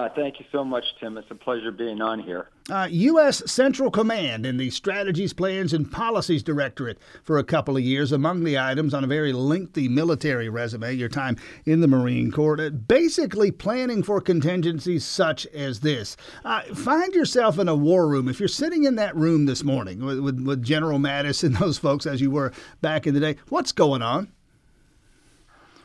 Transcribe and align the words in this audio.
Uh, 0.00 0.08
thank 0.14 0.38
you 0.38 0.46
so 0.52 0.62
much, 0.64 0.84
Tim. 1.00 1.18
It's 1.18 1.28
a 1.28 1.34
pleasure 1.34 1.72
being 1.72 2.00
on 2.00 2.20
here. 2.20 2.50
Uh, 2.70 2.86
U.S. 2.88 3.42
Central 3.50 3.90
Command 3.90 4.46
in 4.46 4.56
the 4.56 4.70
Strategies, 4.70 5.32
Plans, 5.32 5.72
and 5.72 5.90
Policies 5.90 6.44
Directorate 6.44 7.00
for 7.24 7.36
a 7.36 7.42
couple 7.42 7.76
of 7.76 7.82
years. 7.82 8.12
Among 8.12 8.44
the 8.44 8.60
items 8.60 8.94
on 8.94 9.02
a 9.02 9.08
very 9.08 9.32
lengthy 9.32 9.88
military 9.88 10.48
resume, 10.48 10.94
your 10.94 11.08
time 11.08 11.36
in 11.64 11.80
the 11.80 11.88
Marine 11.88 12.30
Corps, 12.30 12.60
uh, 12.60 12.70
basically 12.70 13.50
planning 13.50 14.04
for 14.04 14.20
contingencies 14.20 15.04
such 15.04 15.46
as 15.46 15.80
this. 15.80 16.16
Uh, 16.44 16.62
find 16.76 17.12
yourself 17.12 17.58
in 17.58 17.66
a 17.66 17.74
war 17.74 18.06
room. 18.06 18.28
If 18.28 18.38
you're 18.38 18.48
sitting 18.48 18.84
in 18.84 18.94
that 18.94 19.16
room 19.16 19.46
this 19.46 19.64
morning 19.64 20.04
with, 20.04 20.20
with, 20.20 20.38
with 20.38 20.62
General 20.62 21.00
Mattis 21.00 21.42
and 21.42 21.56
those 21.60 21.76
folks 21.76 22.06
as 22.06 22.20
you 22.20 22.30
were 22.30 22.52
back 22.80 23.08
in 23.08 23.14
the 23.14 23.20
day, 23.20 23.34
what's 23.48 23.72
going 23.72 24.02
on? 24.02 24.30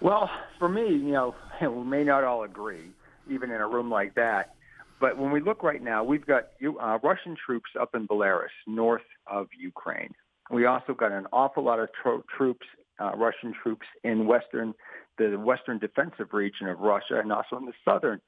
Well, 0.02 0.30
for 0.60 0.70
me, 0.70 0.88
you 0.88 1.14
know, 1.14 1.34
we 1.62 1.84
may 1.84 2.04
not 2.04 2.24
all 2.24 2.44
agree 2.44 2.92
even 3.30 3.52
in 3.52 3.62
a 3.62 3.68
room 3.68 3.90
like 3.90 4.16
that. 4.16 4.56
But 5.00 5.18
when 5.18 5.32
we 5.32 5.42
look 5.42 5.64
right 5.64 5.82
now, 5.82 6.04
we've 6.04 6.26
got 6.26 6.50
uh, 6.64 7.00
Russian 7.04 7.36
troops 7.46 7.72
up 7.80 7.94
in 7.94 8.08
Belarus, 8.08 8.54
north 8.68 9.02
of 9.28 9.48
Ukraine. 9.60 10.14
We 10.50 10.66
also 10.66 10.94
got 10.94 11.12
an 11.12 11.28
awful 11.34 11.64
lot 11.64 11.80
of 11.80 11.90
tro- 12.02 12.24
troops, 12.38 12.66
uh, 13.00 13.12
Russian 13.16 13.54
troops 13.62 13.86
in 14.04 14.28
western, 14.28 14.74
the 15.18 15.36
western 15.36 15.80
defensive 15.80 16.34
region 16.34 16.68
of 16.68 16.80
Russia, 16.80 17.20
and 17.20 17.32
also 17.32 17.58
in 17.58 17.66
the 17.66 17.74
southern 17.86 18.22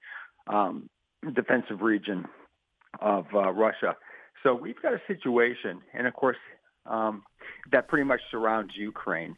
um, 0.48 0.90
defensive 1.34 1.82
region 1.82 2.26
of 3.00 3.26
uh, 3.34 3.52
Russia. 3.52 3.96
So 4.44 4.54
we've 4.54 4.82
got 4.82 4.94
a 4.94 5.02
situation, 5.08 5.82
and 5.94 6.08
of 6.08 6.14
course, 6.14 6.38
um, 6.86 7.24
that 7.72 7.88
pretty 7.88 8.04
much 8.04 8.22
surrounds 8.30 8.74
Ukraine. 8.76 9.36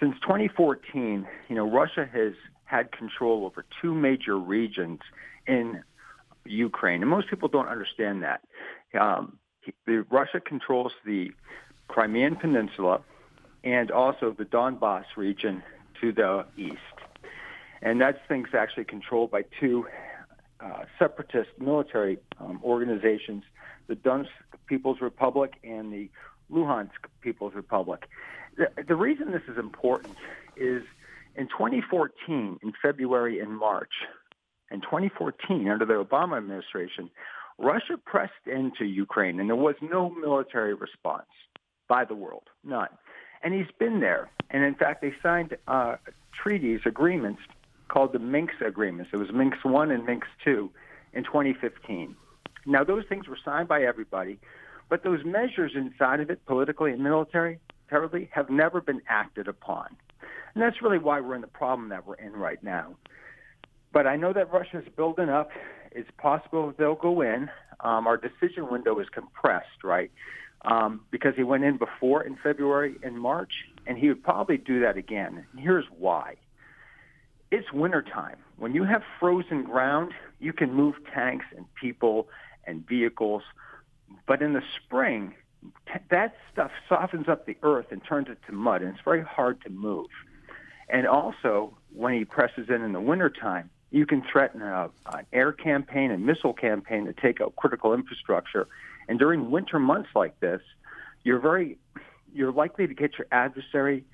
Since 0.00 0.14
2014, 0.22 1.26
you 1.48 1.56
know, 1.56 1.68
Russia 1.68 2.08
has 2.12 2.32
had 2.66 2.92
control 2.92 3.46
over 3.46 3.64
two 3.80 3.94
major 3.94 4.36
regions 4.36 5.00
in 5.46 5.82
Ukraine, 6.44 7.00
and 7.02 7.10
most 7.10 7.28
people 7.28 7.48
don't 7.48 7.68
understand 7.68 8.22
that. 8.22 8.42
Um, 8.98 9.38
the, 9.86 10.04
Russia 10.10 10.40
controls 10.40 10.92
the 11.04 11.32
Crimean 11.88 12.36
Peninsula 12.36 13.00
and 13.64 13.90
also 13.90 14.34
the 14.36 14.44
Donbass 14.44 15.04
region 15.16 15.62
to 16.00 16.12
the 16.12 16.44
east, 16.56 16.76
and 17.82 18.00
that 18.00 18.26
thing's 18.28 18.54
actually 18.54 18.84
controlled 18.84 19.30
by 19.30 19.44
two 19.58 19.86
uh, 20.60 20.84
separatist 20.98 21.50
military 21.58 22.18
um, 22.40 22.60
organizations: 22.62 23.44
the 23.86 23.96
Donetsk 23.96 24.28
People's 24.66 25.00
Republic 25.00 25.54
and 25.64 25.92
the 25.92 26.10
Luhansk 26.50 26.90
People's 27.20 27.54
Republic. 27.54 28.08
The, 28.56 28.70
the 28.86 28.96
reason 28.96 29.32
this 29.32 29.42
is 29.48 29.58
important 29.58 30.16
is 30.56 30.82
in 31.36 31.48
2014, 31.48 32.58
in 32.62 32.72
February 32.80 33.40
and 33.40 33.56
March, 33.56 33.92
in 34.70 34.80
2014, 34.80 35.68
under 35.68 35.84
the 35.84 35.94
Obama 35.94 36.38
administration, 36.38 37.10
Russia 37.58 37.98
pressed 38.04 38.32
into 38.46 38.84
Ukraine, 38.84 39.40
and 39.40 39.48
there 39.48 39.56
was 39.56 39.76
no 39.80 40.10
military 40.10 40.74
response 40.74 41.26
by 41.88 42.04
the 42.04 42.14
world, 42.14 42.44
none. 42.64 42.88
And 43.42 43.54
he's 43.54 43.70
been 43.78 44.00
there. 44.00 44.30
And 44.50 44.64
in 44.64 44.74
fact, 44.74 45.02
they 45.02 45.12
signed 45.22 45.56
uh, 45.68 45.96
treaties, 46.42 46.80
agreements 46.84 47.40
called 47.88 48.12
the 48.12 48.18
Minsk 48.18 48.60
agreements. 48.66 49.10
It 49.12 49.18
was 49.18 49.28
Minsk 49.32 49.64
1 49.64 49.90
and 49.90 50.04
Minsk 50.04 50.26
2 50.44 50.70
in 51.12 51.24
2015. 51.24 52.16
Now, 52.66 52.82
those 52.82 53.04
things 53.08 53.28
were 53.28 53.38
signed 53.44 53.68
by 53.68 53.82
everybody, 53.82 54.38
but 54.88 55.04
those 55.04 55.24
measures 55.24 55.72
inside 55.74 56.20
of 56.20 56.30
it, 56.30 56.44
politically 56.46 56.92
and 56.92 57.02
militarily, 57.02 57.60
have 58.32 58.50
never 58.50 58.80
been 58.80 59.02
acted 59.08 59.46
upon. 59.48 59.96
And 60.56 60.62
that's 60.62 60.80
really 60.80 60.96
why 60.96 61.20
we're 61.20 61.34
in 61.34 61.42
the 61.42 61.46
problem 61.46 61.90
that 61.90 62.06
we're 62.06 62.14
in 62.14 62.32
right 62.32 62.62
now. 62.62 62.96
But 63.92 64.06
I 64.06 64.16
know 64.16 64.32
that 64.32 64.50
Russia's 64.50 64.86
building 64.96 65.28
up. 65.28 65.50
It's 65.92 66.08
possible 66.16 66.72
they'll 66.78 66.94
go 66.94 67.20
in. 67.20 67.50
Um, 67.80 68.06
our 68.06 68.16
decision 68.16 68.70
window 68.70 68.98
is 68.98 69.06
compressed, 69.10 69.84
right? 69.84 70.10
Um, 70.62 71.02
because 71.10 71.34
he 71.36 71.42
went 71.42 71.64
in 71.64 71.76
before 71.76 72.22
in 72.22 72.38
February 72.42 72.96
and 73.02 73.20
March, 73.20 73.52
and 73.86 73.98
he 73.98 74.08
would 74.08 74.24
probably 74.24 74.56
do 74.56 74.80
that 74.80 74.96
again. 74.96 75.44
And 75.52 75.60
here's 75.60 75.84
why. 75.98 76.36
It's 77.50 77.70
wintertime. 77.70 78.38
When 78.56 78.74
you 78.74 78.84
have 78.84 79.02
frozen 79.20 79.62
ground, 79.62 80.12
you 80.40 80.54
can 80.54 80.72
move 80.72 80.94
tanks 81.12 81.44
and 81.54 81.66
people 81.74 82.28
and 82.66 82.88
vehicles. 82.88 83.42
But 84.26 84.40
in 84.40 84.54
the 84.54 84.62
spring, 84.82 85.34
that 86.08 86.34
stuff 86.50 86.70
softens 86.88 87.28
up 87.28 87.44
the 87.44 87.58
earth 87.62 87.88
and 87.90 88.02
turns 88.02 88.28
it 88.30 88.38
to 88.46 88.52
mud, 88.52 88.80
and 88.80 88.94
it's 88.94 89.04
very 89.04 89.22
hard 89.22 89.60
to 89.64 89.68
move. 89.68 90.06
And 90.88 91.06
also, 91.06 91.76
when 91.92 92.14
he 92.14 92.24
presses 92.24 92.68
in 92.68 92.82
in 92.82 92.92
the 92.92 93.00
wintertime, 93.00 93.70
you 93.90 94.06
can 94.06 94.22
threaten 94.22 94.62
a, 94.62 94.90
an 95.12 95.26
air 95.32 95.52
campaign 95.52 96.10
and 96.10 96.24
missile 96.24 96.52
campaign 96.52 97.06
to 97.06 97.12
take 97.12 97.40
out 97.40 97.56
critical 97.56 97.94
infrastructure. 97.94 98.68
And 99.08 99.18
during 99.18 99.50
winter 99.50 99.78
months 99.78 100.10
like 100.14 100.38
this, 100.40 100.60
you're 101.24 101.40
very 101.40 101.78
you're 102.34 102.52
likely 102.52 102.86
to 102.86 102.94
get 102.94 103.18
your 103.18 103.26
adversary 103.32 104.04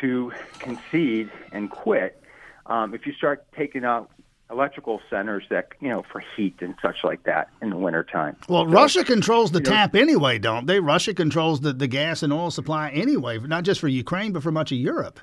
to 0.00 0.32
concede 0.58 1.30
and 1.52 1.70
quit 1.70 2.22
um, 2.66 2.94
if 2.94 3.06
you 3.06 3.12
start 3.12 3.46
taking 3.56 3.84
out 3.84 4.10
electrical 4.50 5.00
centers 5.08 5.44
that 5.48 5.68
you 5.80 5.88
know 5.88 6.04
for 6.12 6.22
heat 6.36 6.54
and 6.60 6.74
such 6.82 7.02
like 7.02 7.22
that 7.24 7.48
in 7.62 7.70
the 7.70 7.76
wintertime. 7.76 8.36
Well, 8.48 8.64
so, 8.64 8.70
Russia 8.70 9.04
controls 9.04 9.50
the 9.50 9.60
tap 9.60 9.94
know, 9.94 10.00
anyway, 10.00 10.38
don't 10.38 10.66
they? 10.66 10.78
Russia 10.78 11.14
controls 11.14 11.60
the, 11.60 11.72
the 11.72 11.86
gas 11.88 12.22
and 12.22 12.32
oil 12.32 12.50
supply 12.50 12.90
anyway, 12.90 13.38
not 13.38 13.64
just 13.64 13.80
for 13.80 13.88
Ukraine 13.88 14.32
but 14.32 14.42
for 14.42 14.52
much 14.52 14.70
of 14.70 14.78
Europe. 14.78 15.18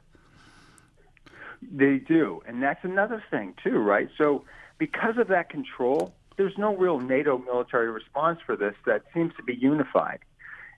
They 1.61 1.97
do, 1.97 2.41
and 2.47 2.63
that's 2.63 2.83
another 2.83 3.23
thing 3.29 3.53
too, 3.63 3.77
right? 3.77 4.09
So 4.17 4.45
because 4.77 5.17
of 5.17 5.27
that 5.27 5.49
control, 5.49 6.13
there's 6.37 6.57
no 6.57 6.75
real 6.75 6.99
NATO 6.99 7.37
military 7.37 7.91
response 7.91 8.39
for 8.45 8.55
this 8.55 8.73
that 8.85 9.03
seems 9.13 9.33
to 9.35 9.43
be 9.43 9.55
unified. 9.55 10.19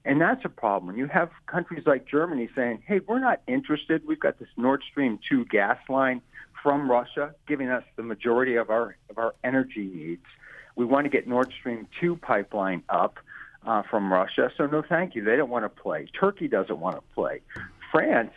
And 0.04 0.20
that's 0.20 0.44
a 0.44 0.50
problem. 0.50 0.98
You 0.98 1.06
have 1.08 1.30
countries 1.46 1.84
like 1.86 2.08
Germany 2.08 2.50
saying, 2.56 2.82
hey, 2.88 3.02
we're 3.08 3.20
not 3.20 3.42
interested. 3.48 4.02
We've 4.08 4.20
got 4.20 4.40
this 4.40 4.50
Nord 4.58 4.84
Stream 4.90 5.20
2 5.30 5.46
gas 5.46 5.78
line 5.88 6.22
from 6.64 6.90
Russia, 6.90 7.36
giving 7.48 7.70
us 7.70 7.84
the 7.96 8.04
majority 8.04 8.56
of 8.56 8.72
our 8.72 8.96
of 9.10 9.20
our 9.20 9.36
energy 9.44 9.86
needs. 9.94 10.26
We 10.76 10.86
want 10.86 11.06
to 11.06 11.10
get 11.10 11.28
Nord 11.28 11.54
Stream 11.60 11.88
2 12.00 12.16
pipeline 12.16 12.84
up 12.90 13.20
uh, 13.66 13.84
from 13.90 14.12
Russia. 14.12 14.52
So 14.58 14.66
no, 14.66 14.82
thank 14.82 15.16
you. 15.16 15.24
They 15.24 15.36
don't 15.36 15.50
want 15.50 15.66
to 15.66 15.70
play. 15.70 16.08
Turkey 16.20 16.48
doesn't 16.48 16.80
want 16.80 16.96
to 16.96 17.04
play. 17.14 17.42
France, 17.92 18.32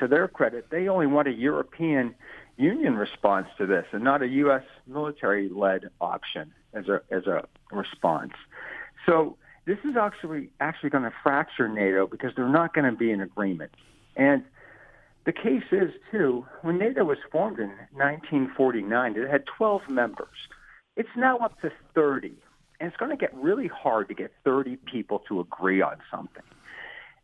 to 0.00 0.08
their 0.08 0.28
credit, 0.28 0.66
they 0.70 0.88
only 0.88 1.06
want 1.06 1.28
a 1.28 1.32
European 1.32 2.14
Union 2.56 2.96
response 2.96 3.46
to 3.58 3.66
this, 3.66 3.86
and 3.92 4.04
not 4.04 4.22
a 4.22 4.28
U.S. 4.28 4.64
military-led 4.86 5.90
option 6.00 6.52
as 6.74 6.88
a 6.88 7.00
as 7.10 7.26
a 7.26 7.46
response. 7.72 8.32
So 9.06 9.36
this 9.64 9.78
is 9.84 9.96
actually 9.96 10.50
actually 10.60 10.90
going 10.90 11.04
to 11.04 11.12
fracture 11.22 11.68
NATO 11.68 12.06
because 12.06 12.32
they're 12.36 12.48
not 12.48 12.74
going 12.74 12.90
to 12.90 12.96
be 12.96 13.10
in 13.10 13.20
agreement. 13.20 13.72
And 14.16 14.44
the 15.24 15.32
case 15.32 15.64
is, 15.70 15.92
too, 16.10 16.46
when 16.62 16.78
NATO 16.78 17.04
was 17.04 17.18
formed 17.30 17.58
in 17.58 17.68
1949, 17.92 19.16
it 19.16 19.30
had 19.30 19.44
12 19.46 19.82
members. 19.88 20.28
It's 20.96 21.08
now 21.16 21.38
up 21.38 21.60
to 21.60 21.70
30. 21.94 22.34
And 22.80 22.88
it's 22.88 22.96
going 22.96 23.10
to 23.10 23.16
get 23.16 23.34
really 23.34 23.68
hard 23.68 24.08
to 24.08 24.14
get 24.14 24.32
30 24.44 24.76
people 24.90 25.20
to 25.28 25.40
agree 25.40 25.82
on 25.82 25.98
something. 26.10 26.42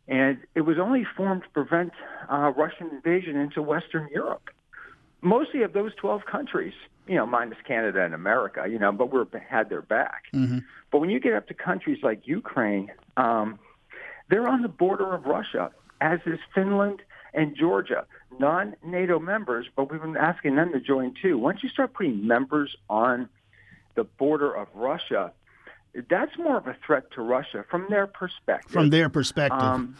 And 0.07 0.39
it 0.55 0.61
was 0.61 0.77
only 0.79 1.05
formed 1.15 1.43
to 1.43 1.49
prevent 1.49 1.91
uh, 2.31 2.53
Russian 2.55 2.89
invasion 2.91 3.35
into 3.35 3.61
Western 3.61 4.07
Europe. 4.13 4.49
Mostly 5.21 5.63
of 5.63 5.73
those 5.73 5.93
12 5.95 6.25
countries, 6.25 6.73
you 7.07 7.15
know, 7.15 7.25
minus 7.25 7.57
Canada 7.67 8.03
and 8.03 8.13
America, 8.13 8.65
you 8.69 8.79
know, 8.79 8.91
but 8.91 9.11
we're 9.11 9.25
had 9.49 9.69
their 9.69 9.81
back. 9.81 10.25
Mm-hmm. 10.33 10.59
But 10.91 10.99
when 10.99 11.09
you 11.09 11.19
get 11.19 11.33
up 11.33 11.47
to 11.47 11.53
countries 11.53 11.99
like 12.03 12.27
Ukraine, 12.27 12.91
um, 13.17 13.59
they're 14.29 14.47
on 14.47 14.61
the 14.61 14.69
border 14.69 15.13
of 15.13 15.25
Russia, 15.25 15.71
as 15.99 16.19
is 16.25 16.39
Finland 16.53 17.01
and 17.33 17.55
Georgia, 17.55 18.05
non-NATO 18.39 19.19
members, 19.19 19.67
but 19.75 19.91
we've 19.91 20.01
been 20.01 20.17
asking 20.17 20.55
them 20.55 20.71
to 20.71 20.79
join 20.79 21.13
too. 21.21 21.37
Once 21.37 21.63
you 21.63 21.69
start 21.69 21.93
putting 21.93 22.25
members 22.25 22.75
on 22.89 23.29
the 23.95 24.03
border 24.03 24.53
of 24.53 24.67
Russia, 24.73 25.33
that's 26.09 26.37
more 26.37 26.57
of 26.57 26.67
a 26.67 26.75
threat 26.85 27.11
to 27.11 27.21
Russia 27.21 27.65
from 27.69 27.87
their 27.89 28.07
perspective. 28.07 28.71
From 28.71 28.89
their 28.89 29.09
perspective. 29.09 29.59
Um, 29.59 29.95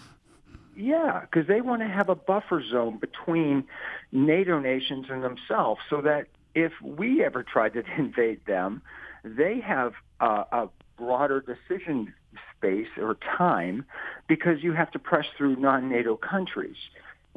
yeah, 0.76 1.22
because 1.22 1.48
they 1.48 1.62
want 1.62 1.82
to 1.82 1.88
have 1.88 2.10
a 2.10 2.16
buffer 2.16 2.62
zone 2.64 2.98
between 3.00 3.64
NATO 4.12 4.60
nations 4.60 5.08
and 5.10 5.24
themselves 5.24 5.82
so 5.90 6.02
that 6.02 6.28
if 6.54 6.72
we 6.82 7.24
ever 7.24 7.44
tried 7.44 7.74
to 7.74 7.84
invade 7.98 8.46
them, 8.46 8.82
they 9.24 9.60
have 9.60 9.94
uh, 10.20 10.44
a 10.52 10.70
broader 10.98 11.42
decision 11.42 12.14
space 12.56 12.88
or 12.98 13.18
time 13.38 13.86
because 14.28 14.64
you 14.64 14.74
have 14.74 14.92
to 14.92 15.00
press 15.00 15.26
through 15.38 15.56
non-NATO 15.56 16.18
countries. 16.18 16.76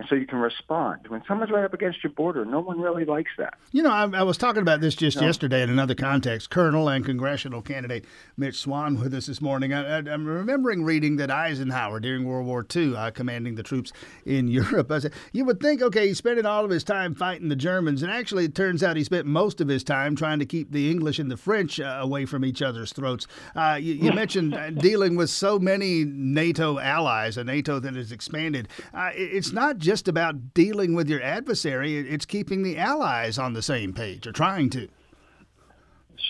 And 0.01 0.09
so 0.09 0.15
you 0.15 0.27
can 0.27 0.39
respond. 0.39 1.01
When 1.09 1.23
someone's 1.29 1.51
right 1.51 1.63
up 1.63 1.75
against 1.75 2.03
your 2.03 2.11
border, 2.15 2.47
no 2.47 2.61
one 2.61 2.81
really 2.81 3.05
likes 3.05 3.33
that. 3.37 3.53
You 3.71 3.83
know, 3.83 3.91
I, 3.91 4.09
I 4.21 4.23
was 4.23 4.39
talking 4.39 4.63
about 4.63 4.81
this 4.81 4.95
just 4.95 5.21
no. 5.21 5.27
yesterday 5.27 5.61
in 5.63 5.69
another 5.69 5.95
context. 5.95 6.49
Colonel 6.49 6.89
and 6.89 7.05
congressional 7.05 7.61
candidate 7.61 8.07
Mitch 8.39 8.57
Swan 8.57 8.99
with 8.99 9.13
us 9.13 9.27
this 9.27 9.43
morning. 9.43 9.75
I, 9.75 9.99
am 9.99 10.25
remembering 10.25 10.85
reading 10.85 11.17
that 11.17 11.31
Eisenhower 11.31 12.01
during 12.01 12.25
World 12.25 12.47
War 12.47 12.67
II, 12.75 12.97
uh, 12.97 13.11
commanding 13.11 13.57
the 13.57 13.63
troops 13.63 13.93
in 14.25 14.49
Europe, 14.49 14.91
I 14.91 15.01
said, 15.01 15.13
you 15.33 15.45
would 15.45 15.61
think, 15.61 15.83
okay, 15.83 16.09
he's 16.09 16.17
spending 16.17 16.47
all 16.47 16.65
of 16.65 16.71
his 16.71 16.83
time 16.83 17.15
fighting 17.15 17.51
the 17.51 17.57
Germans, 17.57 18.03
and 18.03 18.11
actually 18.11 18.47
it 18.47 18.55
turns 18.55 18.83
out 18.83 18.97
he 18.97 19.05
spent 19.05 19.27
most 19.27 19.61
of 19.61 19.69
his 19.69 19.85
time 19.85 20.17
trying 20.17 20.39
to 20.39 20.47
keep 20.47 20.73
the 20.73 20.91
English 20.91 21.19
and 21.19 21.31
the 21.31 21.37
French 21.37 21.79
uh, 21.79 21.99
away 22.01 22.25
from 22.25 22.43
each 22.43 22.63
other's 22.63 22.95
throats. 22.95 23.27
Uh, 23.55 23.77
you, 23.79 23.93
you 23.93 24.13
mentioned 24.13 24.55
uh, 24.55 24.71
dealing 24.71 25.15
with 25.15 25.29
so 25.29 25.59
many 25.59 26.07
NATO 26.07 26.79
allies, 26.79 27.37
a 27.37 27.45
NATO 27.45 27.79
that 27.81 27.95
has 27.97 28.13
expanded. 28.13 28.67
Uh, 28.95 29.11
it's 29.13 29.53
not 29.53 29.77
just 29.77 29.90
just 29.91 30.07
about 30.07 30.55
dealing 30.55 30.95
with 30.95 31.09
your 31.09 31.21
adversary, 31.21 31.97
it's 31.97 32.25
keeping 32.25 32.63
the 32.63 32.79
allies 32.79 33.41
on 33.41 33.55
the 33.55 33.61
same 33.61 33.93
page 33.93 34.25
or 34.25 34.31
trying 34.31 34.71
to. 34.71 34.89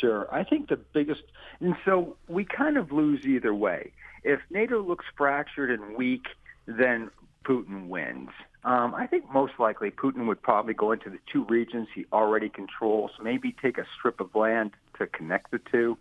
Sure. 0.00 0.26
I 0.34 0.44
think 0.44 0.70
the 0.70 0.78
biggest, 0.78 1.24
and 1.60 1.76
so 1.84 2.16
we 2.26 2.46
kind 2.46 2.78
of 2.78 2.90
lose 2.90 3.26
either 3.26 3.52
way. 3.52 3.92
If 4.24 4.40
NATO 4.48 4.80
looks 4.82 5.04
fractured 5.14 5.70
and 5.78 5.94
weak, 5.94 6.24
then 6.64 7.10
Putin 7.44 7.88
wins. 7.88 8.30
Um, 8.64 8.94
I 8.94 9.06
think 9.06 9.30
most 9.30 9.52
likely 9.58 9.90
Putin 9.90 10.26
would 10.26 10.40
probably 10.40 10.72
go 10.72 10.92
into 10.92 11.10
the 11.10 11.18
two 11.30 11.44
regions 11.44 11.86
he 11.94 12.06
already 12.14 12.48
controls, 12.48 13.10
maybe 13.22 13.54
take 13.60 13.76
a 13.76 13.84
strip 13.98 14.20
of 14.20 14.34
land 14.34 14.70
to 14.98 15.06
connect 15.06 15.50
the 15.50 15.60
two, 15.70 15.98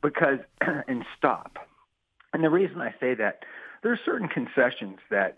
because 0.00 0.38
and 0.88 1.04
stop. 1.18 1.58
And 2.32 2.42
the 2.42 2.48
reason 2.48 2.80
I 2.80 2.94
say 2.98 3.12
that, 3.12 3.44
there 3.82 3.92
are 3.92 4.00
certain 4.06 4.28
concessions 4.28 5.00
that 5.10 5.36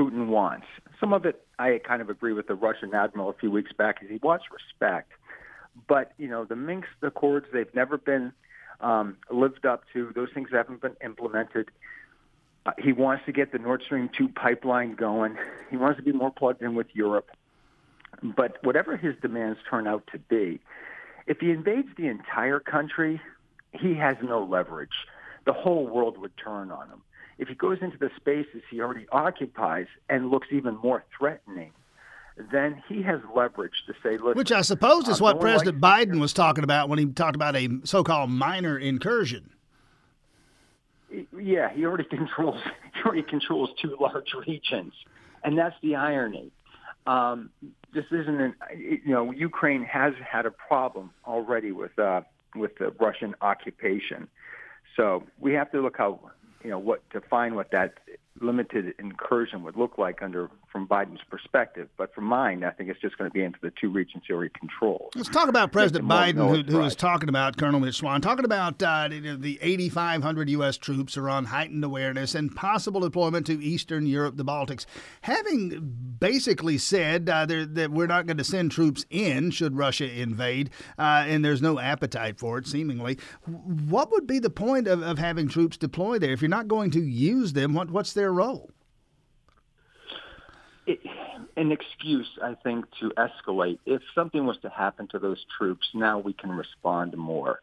Putin 0.00 0.28
wants. 0.28 0.66
Some 0.98 1.12
of 1.12 1.26
it 1.26 1.44
I 1.58 1.78
kind 1.84 2.00
of 2.00 2.08
agree 2.08 2.32
with 2.32 2.46
the 2.46 2.54
Russian 2.54 2.94
admiral 2.94 3.28
a 3.28 3.34
few 3.34 3.50
weeks 3.50 3.72
back 3.72 4.02
he 4.02 4.18
wants 4.22 4.46
respect. 4.50 5.12
But, 5.86 6.12
you 6.16 6.26
know, 6.26 6.44
the 6.44 6.56
Minsk 6.56 6.88
Accords, 7.02 7.46
they've 7.52 7.72
never 7.74 7.98
been 7.98 8.32
um, 8.80 9.18
lived 9.30 9.66
up 9.66 9.84
to. 9.92 10.10
Those 10.14 10.30
things 10.32 10.48
haven't 10.50 10.80
been 10.80 10.96
implemented. 11.04 11.70
Uh, 12.64 12.72
he 12.78 12.92
wants 12.92 13.24
to 13.26 13.32
get 13.32 13.52
the 13.52 13.58
Nord 13.58 13.82
Stream 13.84 14.08
2 14.16 14.28
pipeline 14.28 14.94
going. 14.94 15.36
He 15.70 15.76
wants 15.76 15.98
to 15.98 16.02
be 16.02 16.12
more 16.12 16.30
plugged 16.30 16.62
in 16.62 16.74
with 16.74 16.88
Europe. 16.94 17.30
But 18.22 18.56
whatever 18.64 18.96
his 18.96 19.14
demands 19.20 19.58
turn 19.68 19.86
out 19.86 20.08
to 20.12 20.18
be, 20.18 20.60
if 21.26 21.40
he 21.40 21.50
invades 21.50 21.88
the 21.96 22.08
entire 22.08 22.58
country, 22.58 23.20
he 23.72 23.94
has 23.94 24.16
no 24.22 24.42
leverage. 24.42 25.06
The 25.44 25.52
whole 25.52 25.86
world 25.86 26.18
would 26.18 26.36
turn 26.36 26.70
on 26.70 26.88
him 26.88 27.02
if 27.40 27.48
he 27.48 27.54
goes 27.54 27.78
into 27.80 27.96
the 27.96 28.10
spaces 28.16 28.62
he 28.70 28.82
already 28.82 29.06
occupies 29.10 29.86
and 30.10 30.30
looks 30.30 30.48
even 30.52 30.76
more 30.76 31.02
threatening, 31.18 31.72
then 32.52 32.82
he 32.86 33.02
has 33.02 33.18
leverage 33.34 33.72
to 33.86 33.94
say, 34.02 34.18
look. 34.18 34.36
Which 34.36 34.52
I 34.52 34.60
suppose 34.60 35.08
is 35.08 35.22
what 35.22 35.40
President 35.40 35.80
Biden 35.80 36.20
was 36.20 36.34
talking 36.34 36.64
about 36.64 36.90
when 36.90 36.98
he 36.98 37.06
talked 37.06 37.36
about 37.36 37.56
a 37.56 37.68
so 37.84 38.04
called 38.04 38.30
minor 38.30 38.78
incursion. 38.78 39.50
Yeah, 41.36 41.70
he 41.72 41.86
already 41.86 42.04
controls 42.10 42.60
he 42.94 43.02
already 43.04 43.22
controls 43.22 43.70
two 43.80 43.96
large 43.98 44.34
regions. 44.46 44.92
And 45.42 45.56
that's 45.56 45.76
the 45.82 45.96
irony. 45.96 46.52
Um, 47.06 47.48
this 47.94 48.04
isn't 48.10 48.40
an 48.40 48.54
you 48.76 49.00
know, 49.06 49.30
Ukraine 49.30 49.82
has 49.84 50.12
had 50.30 50.44
a 50.44 50.50
problem 50.50 51.10
already 51.26 51.72
with 51.72 51.98
uh, 51.98 52.20
with 52.54 52.76
the 52.76 52.90
Russian 53.00 53.34
occupation. 53.40 54.28
So 54.96 55.24
we 55.38 55.54
have 55.54 55.70
to 55.72 55.80
look 55.80 55.96
how 55.96 56.20
you 56.62 56.70
know 56.70 56.78
what 56.78 57.08
to 57.10 57.20
find 57.20 57.56
what 57.56 57.70
that 57.70 57.94
limited 58.40 58.94
incursion 58.98 59.62
would 59.62 59.76
look 59.76 59.98
like 59.98 60.22
under 60.22 60.50
from 60.70 60.86
Biden's 60.86 61.20
perspective. 61.28 61.88
But 61.96 62.14
from 62.14 62.24
mine, 62.24 62.64
I 62.64 62.70
think 62.70 62.90
it's 62.90 63.00
just 63.00 63.18
going 63.18 63.28
to 63.28 63.34
be 63.34 63.42
into 63.42 63.58
the 63.60 63.72
two 63.80 63.90
regions 63.90 64.24
he 64.26 64.32
already 64.32 64.52
controls. 64.58 65.10
Let's 65.14 65.28
talk 65.28 65.48
about 65.48 65.72
President 65.72 66.08
Biden, 66.08 66.66
who, 66.66 66.90
talking 66.90 67.28
about 67.28 67.56
Colonel 67.56 67.80
Mitch 67.80 67.96
Swan, 67.96 68.20
talking 68.20 68.44
about 68.44 68.82
uh, 68.82 69.08
the 69.08 69.58
8,500 69.60 70.50
U.S. 70.50 70.78
troops 70.78 71.16
are 71.16 71.28
on 71.28 71.46
heightened 71.46 71.84
awareness 71.84 72.34
and 72.34 72.54
possible 72.54 73.00
deployment 73.00 73.46
to 73.46 73.62
Eastern 73.62 74.06
Europe, 74.06 74.36
the 74.36 74.44
Baltics. 74.44 74.86
Having 75.22 76.16
basically 76.18 76.78
said 76.78 77.28
uh, 77.28 77.46
that 77.46 77.90
we're 77.90 78.06
not 78.06 78.26
going 78.26 78.36
to 78.36 78.44
send 78.44 78.70
troops 78.70 79.04
in 79.10 79.50
should 79.50 79.76
Russia 79.76 80.10
invade, 80.10 80.70
uh, 80.98 81.24
and 81.26 81.44
there's 81.44 81.62
no 81.62 81.78
appetite 81.78 82.38
for 82.38 82.58
it, 82.58 82.66
seemingly, 82.66 83.18
what 83.46 84.10
would 84.12 84.26
be 84.26 84.38
the 84.38 84.50
point 84.50 84.86
of, 84.86 85.02
of 85.02 85.18
having 85.18 85.48
troops 85.48 85.76
deployed 85.76 86.22
there? 86.22 86.32
If 86.32 86.42
you're 86.42 86.48
not 86.48 86.68
going 86.68 86.90
to 86.92 87.00
use 87.00 87.52
them, 87.52 87.74
what, 87.74 87.90
what's 87.90 88.12
their 88.12 88.29
role? 88.32 88.70
it, 90.90 91.00
an 91.56 91.72
excuse, 91.72 92.28
I 92.42 92.54
think, 92.62 92.86
to 93.00 93.10
escalate. 93.10 93.78
If 93.86 94.02
something 94.14 94.46
was 94.46 94.58
to 94.62 94.68
happen 94.68 95.08
to 95.08 95.18
those 95.18 95.44
troops, 95.56 95.86
now 95.94 96.18
we 96.18 96.32
can 96.32 96.50
respond 96.50 97.16
more. 97.16 97.60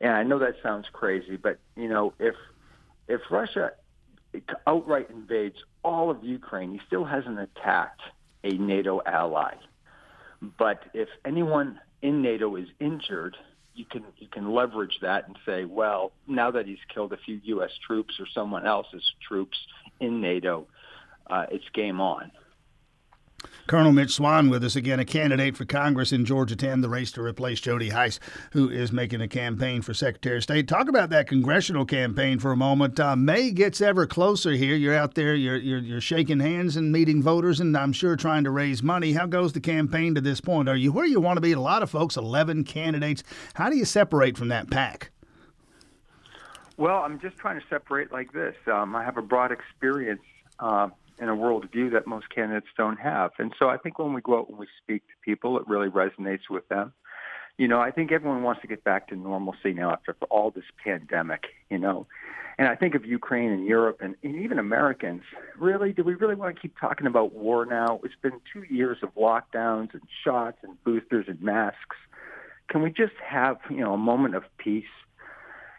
And 0.00 0.12
I 0.12 0.22
know 0.22 0.38
that 0.40 0.54
sounds 0.62 0.86
crazy, 0.92 1.36
but 1.36 1.58
you 1.76 1.88
know, 1.88 2.12
if 2.18 2.34
if 3.08 3.20
Russia 3.30 3.72
outright 4.66 5.10
invades 5.10 5.56
all 5.84 6.10
of 6.10 6.24
Ukraine, 6.24 6.72
he 6.72 6.80
still 6.86 7.04
hasn't 7.04 7.38
attacked 7.38 8.00
a 8.42 8.50
NATO 8.50 9.00
ally. 9.06 9.54
But 10.58 10.82
if 10.94 11.08
anyone 11.24 11.78
in 12.00 12.22
NATO 12.22 12.56
is 12.56 12.66
injured, 12.80 13.36
you 13.74 13.84
can 13.84 14.04
you 14.18 14.28
can 14.28 14.52
leverage 14.52 14.98
that 15.02 15.26
and 15.26 15.38
say, 15.46 15.64
well, 15.64 16.12
now 16.26 16.50
that 16.50 16.66
he's 16.66 16.78
killed 16.92 17.12
a 17.12 17.16
few 17.16 17.40
U.S. 17.44 17.70
troops 17.86 18.14
or 18.20 18.26
someone 18.34 18.66
else's 18.66 19.04
troops 19.26 19.56
in 20.00 20.20
NATO, 20.20 20.66
uh, 21.28 21.46
it's 21.50 21.64
game 21.72 22.00
on. 22.00 22.30
Colonel 23.66 23.92
Mitch 23.92 24.12
Swan 24.12 24.50
with 24.50 24.64
us 24.64 24.76
again, 24.76 25.00
a 25.00 25.04
candidate 25.04 25.56
for 25.56 25.64
Congress 25.64 26.12
in 26.12 26.24
Georgia 26.24 26.56
10, 26.56 26.80
the 26.80 26.88
race 26.88 27.12
to 27.12 27.22
replace 27.22 27.60
Jody 27.60 27.90
Hice, 27.90 28.18
who 28.52 28.68
is 28.68 28.92
making 28.92 29.20
a 29.20 29.28
campaign 29.28 29.82
for 29.82 29.94
Secretary 29.94 30.36
of 30.38 30.42
State. 30.42 30.68
Talk 30.68 30.88
about 30.88 31.10
that 31.10 31.28
congressional 31.28 31.84
campaign 31.84 32.38
for 32.38 32.50
a 32.52 32.56
moment. 32.56 32.98
Uh, 32.98 33.14
May 33.14 33.50
gets 33.50 33.80
ever 33.80 34.06
closer 34.06 34.52
here. 34.52 34.74
You're 34.74 34.96
out 34.96 35.14
there, 35.14 35.34
you're, 35.34 35.56
you're, 35.56 35.78
you're 35.78 36.00
shaking 36.00 36.40
hands 36.40 36.76
and 36.76 36.90
meeting 36.92 37.22
voters, 37.22 37.60
and 37.60 37.76
I'm 37.76 37.92
sure 37.92 38.16
trying 38.16 38.44
to 38.44 38.50
raise 38.50 38.82
money. 38.82 39.12
How 39.12 39.26
goes 39.26 39.52
the 39.52 39.60
campaign 39.60 40.14
to 40.16 40.20
this 40.20 40.40
point? 40.40 40.68
Are 40.68 40.76
you 40.76 40.92
where 40.92 41.06
you 41.06 41.20
want 41.20 41.36
to 41.36 41.40
be? 41.40 41.52
A 41.52 41.60
lot 41.60 41.82
of 41.82 41.90
folks, 41.90 42.16
11 42.16 42.64
candidates. 42.64 43.22
How 43.54 43.70
do 43.70 43.76
you 43.76 43.84
separate 43.84 44.36
from 44.36 44.48
that 44.48 44.70
pack? 44.70 45.10
Well, 46.76 46.98
I'm 46.98 47.20
just 47.20 47.36
trying 47.36 47.60
to 47.60 47.66
separate 47.68 48.12
like 48.12 48.32
this. 48.32 48.56
Um, 48.66 48.96
I 48.96 49.04
have 49.04 49.16
a 49.16 49.22
broad 49.22 49.52
experience. 49.52 50.22
Uh, 50.58 50.88
and 51.22 51.30
a 51.30 51.34
worldview 51.34 51.92
that 51.92 52.04
most 52.04 52.28
candidates 52.34 52.66
don't 52.76 52.98
have. 52.98 53.30
And 53.38 53.54
so 53.56 53.68
I 53.68 53.76
think 53.76 54.00
when 54.00 54.12
we 54.12 54.20
go 54.20 54.40
out 54.40 54.48
and 54.48 54.58
we 54.58 54.66
speak 54.82 55.06
to 55.06 55.14
people, 55.24 55.56
it 55.56 55.68
really 55.68 55.88
resonates 55.88 56.50
with 56.50 56.68
them. 56.68 56.92
You 57.58 57.68
know, 57.68 57.80
I 57.80 57.92
think 57.92 58.10
everyone 58.10 58.42
wants 58.42 58.60
to 58.62 58.66
get 58.66 58.82
back 58.82 59.06
to 59.08 59.14
normalcy 59.14 59.72
now 59.72 59.92
after 59.92 60.16
all 60.30 60.50
this 60.50 60.64
pandemic, 60.82 61.44
you 61.70 61.78
know. 61.78 62.08
And 62.58 62.66
I 62.66 62.74
think 62.74 62.96
of 62.96 63.04
Ukraine 63.04 63.52
and 63.52 63.64
Europe 63.64 63.98
and, 64.00 64.16
and 64.24 64.34
even 64.34 64.58
Americans. 64.58 65.22
Really, 65.56 65.92
do 65.92 66.02
we 66.02 66.14
really 66.14 66.34
want 66.34 66.56
to 66.56 66.60
keep 66.60 66.76
talking 66.80 67.06
about 67.06 67.32
war 67.32 67.66
now? 67.66 68.00
It's 68.02 68.14
been 68.20 68.40
two 68.52 68.64
years 68.68 68.98
of 69.04 69.14
lockdowns 69.14 69.92
and 69.92 70.02
shots 70.24 70.58
and 70.64 70.82
boosters 70.82 71.26
and 71.28 71.40
masks. 71.40 71.96
Can 72.68 72.82
we 72.82 72.90
just 72.90 73.14
have, 73.24 73.58
you 73.70 73.78
know, 73.78 73.94
a 73.94 73.98
moment 73.98 74.34
of 74.34 74.42
peace? 74.58 74.84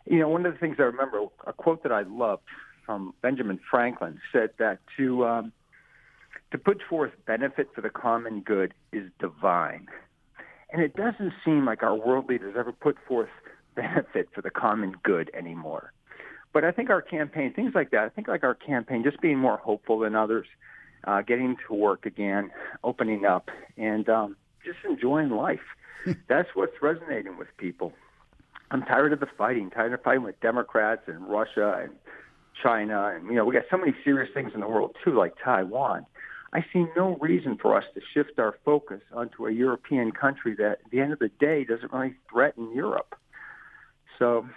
You 0.05 0.19
know, 0.19 0.29
one 0.29 0.45
of 0.45 0.53
the 0.53 0.59
things 0.59 0.77
I 0.79 0.83
remember, 0.83 1.25
a 1.45 1.51
quote 1.51 1.83
that 1.83 1.91
I 1.91 2.03
loved 2.03 2.43
from 2.85 3.13
Benjamin 3.21 3.59
Franklin 3.69 4.19
said 4.31 4.51
that 4.59 4.79
to 4.97 5.25
um, 5.25 5.51
to 6.51 6.57
put 6.57 6.81
forth 6.89 7.11
benefit 7.25 7.69
for 7.73 7.81
the 7.81 7.89
common 7.89 8.41
good 8.41 8.73
is 8.91 9.09
divine, 9.19 9.87
and 10.71 10.81
it 10.81 10.95
doesn't 10.95 11.33
seem 11.43 11.65
like 11.65 11.83
our 11.83 11.95
world 11.95 12.27
leaders 12.29 12.55
ever 12.57 12.71
put 12.71 12.97
forth 13.07 13.29
benefit 13.75 14.29
for 14.33 14.41
the 14.41 14.51
common 14.51 14.95
good 15.03 15.31
anymore. 15.33 15.93
But 16.53 16.63
I 16.63 16.71
think 16.71 16.91
our 16.91 17.01
campaign, 17.01 17.51
things 17.53 17.73
like 17.73 17.89
that, 17.91 18.03
I 18.03 18.09
think 18.09 18.27
like 18.27 18.43
our 18.43 18.53
campaign, 18.53 19.03
just 19.03 19.19
being 19.19 19.39
more 19.39 19.57
hopeful 19.57 19.99
than 19.99 20.15
others, 20.15 20.45
uh, 21.05 21.21
getting 21.23 21.57
to 21.67 21.73
work 21.73 22.05
again, 22.05 22.51
opening 22.83 23.25
up, 23.25 23.49
and 23.75 24.07
um, 24.07 24.35
just 24.63 24.77
enjoying 24.87 25.31
life. 25.31 25.65
That's 26.27 26.49
what's 26.53 26.79
resonating 26.81 27.37
with 27.37 27.47
people. 27.57 27.93
I'm 28.69 28.83
tired 28.83 29.13
of 29.13 29.19
the 29.19 29.27
fighting, 29.37 29.69
tired 29.71 29.93
of 29.93 30.03
fighting 30.03 30.23
with 30.23 30.39
Democrats 30.41 31.03
and 31.07 31.27
Russia 31.27 31.79
and 31.83 31.93
China, 32.61 33.13
and 33.15 33.27
you 33.27 33.33
know 33.33 33.45
we 33.45 33.53
got 33.53 33.65
so 33.69 33.77
many 33.77 33.93
serious 34.03 34.33
things 34.33 34.51
in 34.53 34.59
the 34.59 34.67
world 34.67 34.95
too, 35.03 35.17
like 35.17 35.33
Taiwan. 35.43 36.05
I 36.53 36.63
see 36.71 36.85
no 36.95 37.17
reason 37.19 37.57
for 37.59 37.75
us 37.75 37.83
to 37.95 38.01
shift 38.13 38.37
our 38.37 38.55
focus 38.63 39.01
onto 39.11 39.47
a 39.47 39.51
European 39.51 40.11
country 40.11 40.55
that, 40.55 40.79
at 40.85 40.91
the 40.91 40.99
end 40.99 41.11
of 41.11 41.19
the 41.19 41.29
day, 41.39 41.63
doesn't 41.63 41.91
really 41.91 42.15
threaten 42.31 42.71
Europe. 42.75 43.15
So, 44.19 44.47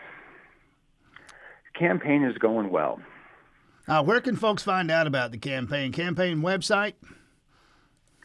the 1.73 1.79
campaign 1.79 2.23
is 2.23 2.37
going 2.37 2.71
well. 2.71 3.00
Uh, 3.88 4.03
where 4.03 4.21
can 4.21 4.37
folks 4.37 4.62
find 4.62 4.91
out 4.91 5.07
about 5.07 5.33
the 5.33 5.38
campaign? 5.38 5.91
Campaign 5.93 6.43
website? 6.43 6.95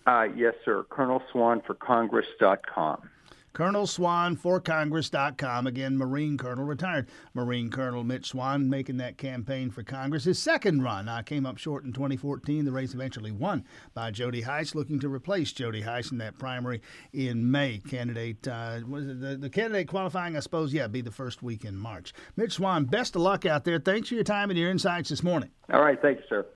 Uh, 0.06 0.24
yes, 0.36 0.56
sir. 0.66 0.84
Colonel 0.90 1.22
Swan 1.32 1.62
for 1.66 1.76
Congress.com. 1.76 3.10
Colonel 3.54 3.86
Swan 3.86 4.36
for 4.36 4.60
Congress.com. 4.60 5.68
Again, 5.68 5.98
Marine 5.98 6.38
Colonel, 6.38 6.64
retired 6.64 7.08
Marine 7.34 7.70
Colonel 7.70 8.04
Mitch 8.04 8.28
Swan 8.28 8.70
making 8.70 8.98
that 8.98 9.18
campaign 9.18 9.70
for 9.70 9.84
Congress. 9.84 10.24
His 10.24 10.40
second 10.40 10.84
run 10.84 11.10
uh, 11.10 11.22
came 11.22 11.46
up 11.46 11.58
short 11.58 11.84
in 11.84 11.94
2014. 11.94 12.66
The 12.66 12.72
race 12.72 12.94
eventually 12.94 13.32
won 13.32 13.66
by 13.94 14.12
Jody 14.12 14.42
Hice, 14.42 14.76
looking 14.76 15.00
to 15.00 15.10
replace 15.10 15.52
Jody 15.52 15.82
Hice 15.82 16.12
in 16.12 16.18
that 16.20 16.38
primary 16.38 16.82
in 17.14 17.50
May. 17.52 17.80
Candidate, 17.80 18.48
uh, 18.48 18.80
was 18.88 19.06
the, 19.06 19.38
the 19.40 19.50
candidate 19.50 19.88
qualifying, 19.88 20.38
I 20.38 20.40
suppose, 20.40 20.74
yeah, 20.74 20.88
be 20.88 21.02
the 21.02 21.12
first 21.12 21.44
week 21.44 21.66
in 21.66 21.76
March. 21.76 22.14
Mitch 22.36 22.54
Swan, 22.54 22.86
best 22.86 23.16
of 23.16 23.22
luck 23.22 23.46
out 23.46 23.66
there. 23.66 23.80
Thanks 23.80 24.10
for 24.10 24.16
your 24.16 24.24
time 24.24 24.50
and 24.50 24.58
your 24.58 24.70
insights 24.70 25.10
this 25.10 25.24
morning. 25.24 25.50
All 25.74 25.82
right. 25.82 26.02
Thanks, 26.02 26.24
sir. 26.28 26.46